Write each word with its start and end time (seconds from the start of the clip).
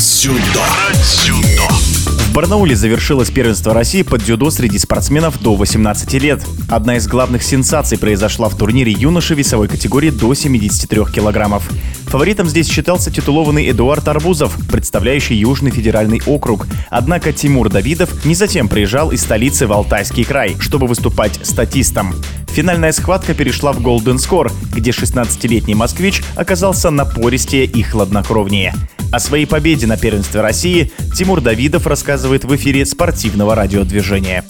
дзюдо. 0.00 0.64
Дзюдо. 0.94 1.68
В 2.30 2.32
Барнауле 2.32 2.74
завершилось 2.74 3.30
первенство 3.30 3.74
России 3.74 4.00
под 4.00 4.22
дзюдо 4.22 4.50
среди 4.50 4.78
спортсменов 4.78 5.42
до 5.42 5.56
18 5.56 6.14
лет. 6.14 6.42
Одна 6.70 6.96
из 6.96 7.06
главных 7.06 7.42
сенсаций 7.42 7.98
произошла 7.98 8.48
в 8.48 8.56
турнире 8.56 8.92
юноши 8.92 9.34
весовой 9.34 9.68
категории 9.68 10.08
до 10.08 10.32
73 10.32 11.04
килограммов. 11.12 11.68
Фаворитом 12.06 12.48
здесь 12.48 12.70
считался 12.70 13.10
титулованный 13.10 13.70
Эдуард 13.70 14.08
Арбузов, 14.08 14.56
представляющий 14.70 15.36
Южный 15.36 15.70
федеральный 15.70 16.22
округ. 16.24 16.66
Однако 16.88 17.34
Тимур 17.34 17.68
Давидов 17.68 18.24
не 18.24 18.34
затем 18.34 18.68
приезжал 18.68 19.10
из 19.10 19.20
столицы 19.20 19.66
в 19.66 19.72
Алтайский 19.72 20.24
край, 20.24 20.56
чтобы 20.60 20.86
выступать 20.86 21.40
статистом. 21.42 22.14
Финальная 22.48 22.92
схватка 22.92 23.34
перешла 23.34 23.72
в 23.72 23.80
Golden 23.80 24.16
Score, 24.16 24.50
где 24.74 24.92
16-летний 24.92 25.74
москвич 25.74 26.22
оказался 26.36 26.90
напористее 26.90 27.66
и 27.66 27.82
хладнокровнее. 27.82 28.74
О 29.10 29.18
своей 29.18 29.46
победе 29.46 29.86
на 29.86 29.96
первенстве 29.96 30.40
России 30.40 30.92
Тимур 31.14 31.40
Давидов 31.40 31.86
рассказывает 31.86 32.44
в 32.44 32.54
эфире 32.54 32.86
спортивного 32.86 33.54
радиодвижения. 33.54 34.44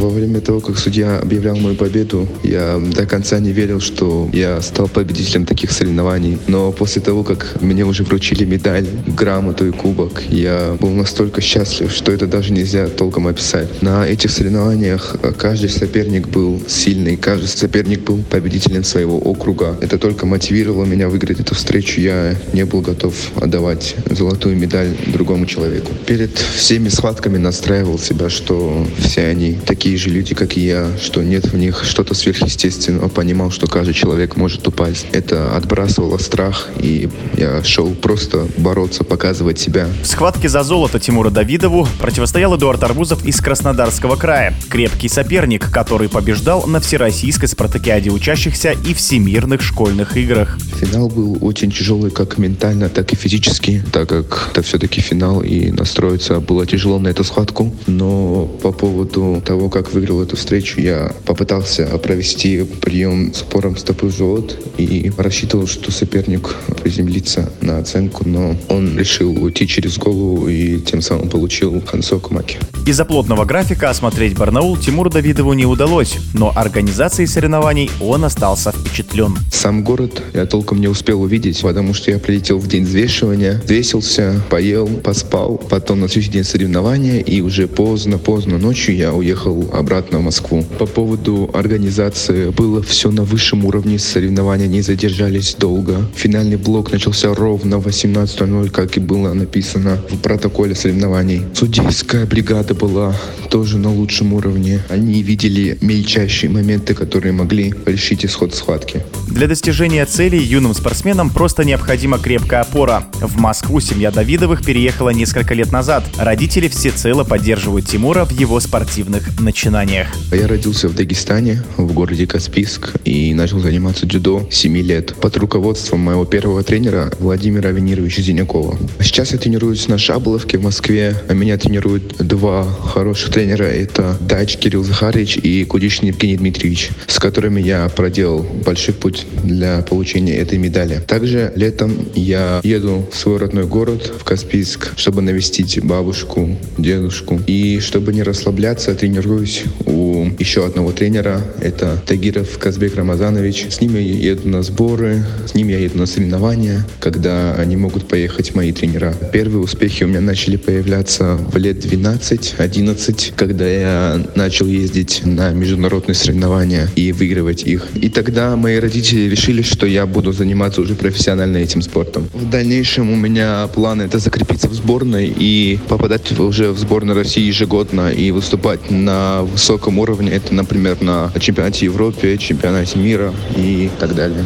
Во 0.00 0.08
время 0.08 0.40
того, 0.40 0.60
как 0.60 0.78
судья 0.78 1.18
объявлял 1.18 1.56
мою 1.56 1.74
победу, 1.74 2.26
я 2.42 2.80
до 2.94 3.04
конца 3.04 3.38
не 3.38 3.52
верил, 3.52 3.80
что 3.80 4.30
я 4.32 4.62
стал 4.62 4.88
победителем 4.88 5.44
таких 5.44 5.72
соревнований. 5.72 6.38
Но 6.46 6.72
после 6.72 7.02
того, 7.02 7.22
как 7.22 7.60
мне 7.60 7.84
уже 7.84 8.04
вручили 8.04 8.46
медаль, 8.46 8.86
грамоту 9.06 9.66
и 9.66 9.72
кубок, 9.72 10.22
я 10.30 10.76
был 10.80 10.90
настолько 10.90 11.42
счастлив, 11.42 11.92
что 11.92 12.12
это 12.12 12.26
даже 12.26 12.52
нельзя 12.52 12.88
толком 12.88 13.26
описать. 13.26 13.82
На 13.82 14.06
этих 14.08 14.30
соревнованиях 14.30 15.16
каждый 15.36 15.68
соперник 15.68 16.28
был 16.28 16.62
сильный, 16.66 17.16
каждый 17.16 17.48
соперник 17.48 18.00
был 18.00 18.22
победителем 18.22 18.84
своего 18.84 19.18
округа. 19.18 19.76
Это 19.82 19.98
только 19.98 20.24
мотивировало 20.24 20.86
меня 20.86 21.08
выиграть 21.10 21.40
эту 21.40 21.54
встречу. 21.54 22.00
Я 22.00 22.36
не 22.54 22.64
был 22.64 22.80
готов 22.80 23.14
отдавать 23.36 23.96
золотую 24.08 24.56
медаль 24.56 24.96
другому 25.08 25.44
человеку. 25.44 25.92
Перед 26.06 26.38
всеми 26.38 26.88
схватками 26.88 27.36
настраивал 27.36 27.98
себя, 27.98 28.30
что 28.30 28.86
все 28.98 29.26
они 29.26 29.49
такие 29.66 29.96
же 29.96 30.10
люди, 30.10 30.34
как 30.34 30.56
и 30.56 30.60
я, 30.60 30.88
что 31.00 31.22
нет 31.22 31.46
в 31.46 31.56
них 31.56 31.84
что-то 31.84 32.14
сверхъестественного, 32.14 33.08
понимал, 33.08 33.50
что 33.50 33.66
каждый 33.66 33.94
человек 33.94 34.36
может 34.36 34.66
упасть. 34.66 35.06
Это 35.12 35.56
отбрасывало 35.56 36.18
страх, 36.18 36.68
и 36.78 37.08
я 37.36 37.62
шел 37.64 37.94
просто 37.94 38.46
бороться, 38.56 39.04
показывать 39.04 39.58
себя. 39.58 39.88
В 40.02 40.06
схватке 40.06 40.48
за 40.48 40.62
золото 40.62 40.98
Тимура 40.98 41.30
Давидову 41.30 41.86
противостоял 42.00 42.56
Эдуард 42.56 42.82
Арбузов 42.82 43.24
из 43.24 43.40
Краснодарского 43.40 44.16
края. 44.16 44.54
Крепкий 44.68 45.08
соперник, 45.08 45.70
который 45.70 46.08
побеждал 46.08 46.66
на 46.66 46.80
всероссийской 46.80 47.48
спартакиаде 47.48 48.10
учащихся 48.10 48.72
и 48.72 48.94
всемирных 48.94 49.62
школьных 49.62 50.16
играх. 50.16 50.58
Финал 50.80 51.08
был 51.08 51.38
очень 51.40 51.70
тяжелый 51.70 52.10
как 52.10 52.38
ментально, 52.38 52.88
так 52.88 53.12
и 53.12 53.16
физически, 53.16 53.84
так 53.92 54.08
как 54.08 54.48
это 54.52 54.62
все-таки 54.62 55.00
финал, 55.00 55.42
и 55.42 55.70
настроиться 55.70 56.40
было 56.40 56.66
тяжело 56.66 56.98
на 56.98 57.08
эту 57.08 57.24
схватку. 57.24 57.74
Но 57.86 58.46
по 58.62 58.72
поводу 58.72 59.29
того, 59.38 59.68
как 59.68 59.92
выиграл 59.92 60.22
эту 60.22 60.36
встречу, 60.36 60.80
я 60.80 61.12
попытался 61.24 61.86
провести 61.98 62.64
прием 62.64 63.32
с 63.32 63.42
упором 63.42 63.76
стопы 63.76 64.06
в 64.06 64.16
живот 64.16 64.58
и 64.78 65.12
рассчитывал, 65.16 65.66
что 65.66 65.92
соперник 65.92 66.56
приземлится 66.82 67.52
на 67.60 67.78
оценку, 67.78 68.28
но 68.28 68.56
он 68.68 68.98
решил 68.98 69.30
уйти 69.42 69.68
через 69.68 69.98
голову 69.98 70.48
и 70.48 70.80
тем 70.80 71.02
самым 71.02 71.28
получил 71.28 71.80
концовку 71.80 72.34
маки. 72.34 72.58
Из-за 72.86 73.04
плотного 73.04 73.44
графика 73.44 73.90
осмотреть 73.90 74.36
Барнаул 74.36 74.76
Тимуру 74.76 75.10
Давидову 75.10 75.52
не 75.52 75.66
удалось, 75.66 76.16
но 76.34 76.52
организацией 76.54 77.26
соревнований 77.26 77.90
он 78.00 78.24
остался 78.24 78.72
впечатлен. 78.72 79.36
Сам 79.52 79.84
город 79.84 80.22
я 80.32 80.46
толком 80.46 80.80
не 80.80 80.88
успел 80.88 81.22
увидеть, 81.22 81.60
потому 81.60 81.92
что 81.94 82.10
я 82.10 82.18
прилетел 82.18 82.58
в 82.58 82.66
день 82.66 82.84
взвешивания, 82.84 83.60
взвесился, 83.62 84.40
поел, 84.48 84.88
поспал, 84.88 85.58
потом 85.58 86.00
на 86.00 86.08
следующий 86.08 86.32
день 86.32 86.44
соревнования, 86.44 87.20
и 87.20 87.40
уже 87.42 87.68
поздно-поздно 87.68 88.58
ночью 88.58 88.96
я 88.96 89.12
уехал 89.20 89.70
обратно 89.72 90.18
в 90.18 90.22
Москву. 90.22 90.64
По 90.78 90.86
поводу 90.86 91.50
организации 91.52 92.50
было 92.50 92.82
все 92.82 93.10
на 93.10 93.22
высшем 93.22 93.64
уровне, 93.64 93.98
соревнования 93.98 94.66
не 94.66 94.82
задержались 94.82 95.54
долго. 95.54 95.96
Финальный 96.14 96.56
блок 96.56 96.92
начался 96.92 97.34
ровно 97.34 97.78
в 97.78 97.86
18.00, 97.86 98.70
как 98.70 98.96
и 98.96 99.00
было 99.00 99.32
написано 99.32 99.98
в 100.10 100.18
протоколе 100.18 100.74
соревнований. 100.74 101.42
Судейская 101.54 102.26
бригада 102.26 102.74
была 102.74 103.14
тоже 103.50 103.78
на 103.78 103.92
лучшем 103.92 104.32
уровне. 104.32 104.80
Они 104.88 105.22
видели 105.22 105.76
мельчайшие 105.80 106.48
моменты, 106.48 106.94
которые 106.94 107.32
могли 107.32 107.74
решить 107.84 108.24
исход 108.24 108.54
схватки. 108.54 109.02
Для 109.28 109.48
достижения 109.48 110.06
целей 110.06 110.42
юным 110.42 110.72
спортсменам 110.72 111.30
просто 111.30 111.64
необходима 111.64 112.18
крепкая 112.18 112.60
опора. 112.60 113.04
В 113.20 113.38
Москву 113.38 113.80
семья 113.80 114.10
Давидовых 114.10 114.64
переехала 114.64 115.10
несколько 115.10 115.54
лет 115.54 115.72
назад. 115.72 116.04
Родители 116.16 116.68
всецело 116.68 117.24
поддерживают 117.24 117.86
Тимура 117.86 118.24
в 118.24 118.30
его 118.30 118.60
спортивных 118.60 119.40
начинаниях. 119.40 120.08
Я 120.32 120.46
родился 120.46 120.88
в 120.88 120.94
Дагестане, 120.94 121.62
в 121.76 121.92
городе 121.92 122.26
Каспийск, 122.26 122.94
и 123.04 123.34
начал 123.34 123.58
заниматься 123.58 124.06
дзюдо 124.06 124.46
7 124.50 124.76
лет 124.78 125.14
под 125.14 125.36
руководством 125.36 126.00
моего 126.00 126.24
первого 126.24 126.62
тренера 126.62 127.10
Владимира 127.18 127.70
Венировича 127.70 128.22
Зинякова. 128.22 128.78
Сейчас 129.00 129.32
я 129.32 129.38
тренируюсь 129.38 129.88
на 129.88 129.98
Шаболовке 129.98 130.58
в 130.58 130.62
Москве, 130.62 131.16
а 131.28 131.34
меня 131.34 131.56
тренируют 131.56 132.16
два 132.18 132.64
хороших 132.64 133.30
тренера. 133.30 133.39
Это 133.48 134.16
Дач 134.20 134.56
Кирилл 134.56 134.84
Захарович 134.84 135.38
и 135.38 135.64
Кудишин 135.64 136.08
Евгений 136.08 136.36
Дмитриевич, 136.36 136.90
с 137.06 137.18
которыми 137.18 137.60
я 137.60 137.88
проделал 137.88 138.42
большой 138.42 138.94
путь 138.94 139.26
для 139.42 139.82
получения 139.82 140.36
этой 140.36 140.58
медали. 140.58 141.00
Также 141.06 141.52
летом 141.56 142.08
я 142.14 142.60
еду 142.62 143.06
в 143.10 143.16
свой 143.16 143.38
родной 143.38 143.66
город, 143.66 144.12
в 144.18 144.24
Каспийск, 144.24 144.92
чтобы 144.96 145.22
навестить 145.22 145.82
бабушку, 145.82 146.56
дедушку. 146.76 147.40
И 147.46 147.80
чтобы 147.80 148.12
не 148.12 148.22
расслабляться, 148.22 148.94
тренируюсь 148.94 149.64
у 149.86 150.09
еще 150.38 150.66
одного 150.66 150.92
тренера. 150.92 151.40
Это 151.60 152.02
Тагиров 152.06 152.58
Казбек 152.58 152.96
Рамазанович. 152.96 153.66
С 153.70 153.80
ним 153.80 153.94
я 153.94 154.00
еду 154.00 154.48
на 154.48 154.62
сборы, 154.62 155.24
с 155.46 155.54
ним 155.54 155.68
я 155.68 155.78
еду 155.78 155.98
на 155.98 156.06
соревнования, 156.06 156.86
когда 156.98 157.54
они 157.54 157.76
могут 157.76 158.08
поехать 158.08 158.54
мои 158.54 158.72
тренера. 158.72 159.14
Первые 159.32 159.62
успехи 159.62 160.04
у 160.04 160.08
меня 160.08 160.20
начали 160.20 160.56
появляться 160.56 161.36
в 161.36 161.56
лет 161.56 161.84
12-11, 161.84 163.32
когда 163.36 163.66
я 163.66 164.26
начал 164.34 164.66
ездить 164.66 165.22
на 165.24 165.50
международные 165.50 166.14
соревнования 166.14 166.88
и 166.96 167.12
выигрывать 167.12 167.64
их. 167.64 167.88
И 167.94 168.08
тогда 168.08 168.56
мои 168.56 168.78
родители 168.78 169.28
решили, 169.28 169.62
что 169.62 169.86
я 169.86 170.06
буду 170.06 170.32
заниматься 170.32 170.80
уже 170.80 170.94
профессионально 170.94 171.58
этим 171.58 171.82
спортом. 171.82 172.28
В 172.32 172.48
дальнейшем 172.48 173.10
у 173.10 173.16
меня 173.16 173.68
план 173.74 174.00
это 174.00 174.18
закрепиться 174.18 174.68
в 174.68 174.74
сборной 174.74 175.32
и 175.34 175.78
попадать 175.88 176.38
уже 176.38 176.72
в 176.72 176.78
сборную 176.78 177.16
России 177.16 177.42
ежегодно 177.42 178.10
и 178.12 178.30
выступать 178.30 178.90
на 178.90 179.42
высоком 179.42 179.98
уровне. 179.98 180.09
Это, 180.12 180.54
например, 180.54 181.00
на 181.00 181.32
чемпионате 181.38 181.86
Европы, 181.86 182.36
чемпионате 182.38 182.98
мира 182.98 183.32
и 183.56 183.90
так 183.98 184.14
далее. 184.14 184.44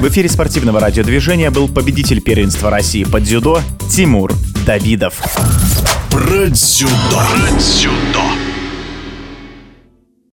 В 0.00 0.08
эфире 0.08 0.28
спортивного 0.28 0.80
радиодвижения 0.80 1.50
был 1.50 1.68
победитель 1.68 2.20
первенства 2.20 2.70
России 2.70 3.04
по 3.04 3.20
дзюдо 3.20 3.60
Тимур 3.90 4.32
Давидов. 4.66 5.22
Про 6.10 6.46
дзюдо. 6.46 6.90
Про 7.10 7.58
дзюдо. 7.58 8.45